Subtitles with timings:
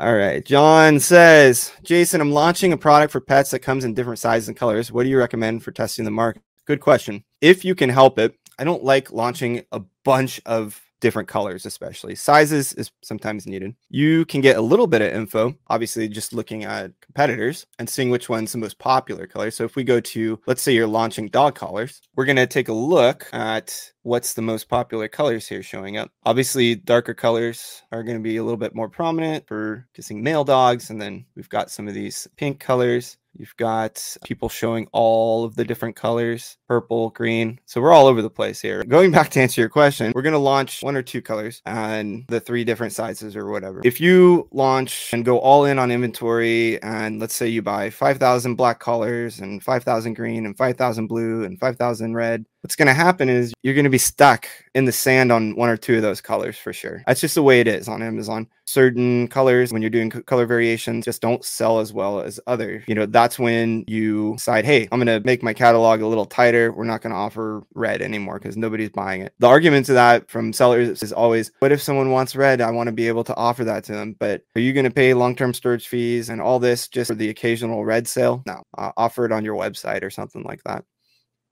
[0.00, 0.44] All right.
[0.44, 4.56] John says, Jason, I'm launching a product for pets that comes in different sizes and
[4.56, 4.92] colors.
[4.92, 6.40] What do you recommend for testing the market?
[6.66, 7.24] Good question.
[7.40, 12.14] If you can help it, I don't like launching a bunch of different colors, especially
[12.14, 13.74] sizes is sometimes needed.
[13.88, 18.10] You can get a little bit of info, obviously, just looking at competitors and seeing
[18.10, 19.50] which one's the most popular color.
[19.50, 22.68] So if we go to, let's say you're launching dog collars, we're going to take
[22.68, 26.10] a look at what's the most popular colors here showing up.
[26.24, 30.44] Obviously, darker colors are going to be a little bit more prominent for kissing male
[30.44, 30.90] dogs.
[30.90, 33.18] And then we've got some of these pink colors.
[33.38, 37.60] You've got people showing all of the different colors purple, green.
[37.66, 38.82] So we're all over the place here.
[38.84, 42.24] Going back to answer your question, we're going to launch one or two colors and
[42.28, 43.80] the three different sizes or whatever.
[43.84, 48.56] If you launch and go all in on inventory, and let's say you buy 5,000
[48.56, 53.28] black collars and 5,000 green and 5,000 blue and 5,000 red, what's going to happen
[53.28, 56.20] is you're going to be stuck in the sand on one or two of those
[56.20, 57.02] colors for sure.
[57.06, 58.48] That's just the way it is on Amazon.
[58.66, 62.84] Certain colors, when you're doing color variations, just don't sell as well as other.
[62.86, 66.26] You know, that's when you decide, hey, I'm going to make my catalog a little
[66.26, 66.72] tighter.
[66.72, 69.32] We're not going to offer red anymore because nobody's buying it.
[69.38, 72.60] The argument to that from sellers is always, what if someone wants red?
[72.60, 74.16] I want to be able to offer that to them.
[74.18, 77.14] But are you going to pay long term storage fees and all this just for
[77.14, 78.42] the occasional red sale?
[78.46, 80.84] No, uh, offer it on your website or something like that.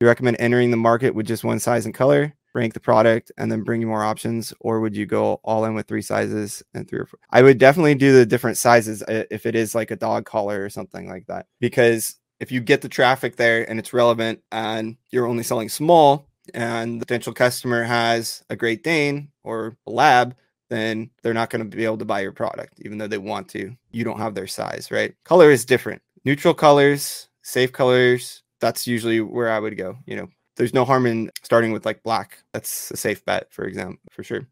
[0.00, 3.50] You recommend entering the market with just one size and color, rank the product, and
[3.50, 6.86] then bring you more options, or would you go all in with three sizes and
[6.86, 7.18] three or four?
[7.30, 10.62] I would definitely do the different sizes uh, if it is like a dog collar
[10.62, 14.98] or something like that, because if you get the traffic there and it's relevant, and
[15.10, 20.36] you're only selling small, and the potential customer has a Great Dane or a Lab,
[20.68, 23.48] then they're not going to be able to buy your product, even though they want
[23.48, 23.74] to.
[23.92, 25.14] You don't have their size, right?
[25.24, 26.02] Color is different.
[26.24, 29.98] Neutral colors, safe colors, that's usually where I would go.
[30.06, 32.38] You know, there's no harm in starting with like black.
[32.52, 34.46] That's a safe bet, for example, for sure.